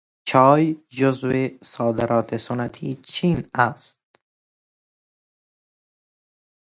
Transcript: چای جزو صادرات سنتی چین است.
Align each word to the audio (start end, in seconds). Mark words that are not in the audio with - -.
چای 0.27 0.63
جزو 0.97 1.47
صادرات 1.63 2.37
سنتی 2.37 2.95
چین 3.03 3.49
است. 3.53 4.19